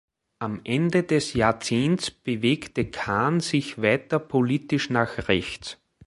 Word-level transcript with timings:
Am 0.39 0.61
Ende 0.63 1.03
des 1.03 1.33
Jahrzehnts 1.35 2.09
bewegte 2.09 2.85
Kahn 2.89 3.39
sich 3.39 3.83
weiter 3.83 4.17
politisch 4.17 4.89
nach 4.89 5.27
rechts. 5.27 5.77